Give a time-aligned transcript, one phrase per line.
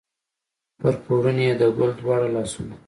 [0.79, 2.75] پر پوړني یې د ګل دواړه لاسونه